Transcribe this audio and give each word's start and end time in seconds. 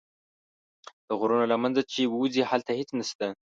د 1.07 1.09
غرونو 1.19 1.45
له 1.51 1.57
منځه 1.63 1.81
چې 1.91 2.01
ووځې 2.11 2.41
هلته 2.51 2.71
هېڅ 2.79 2.89
نه 2.99 3.05
شته. 3.09 3.27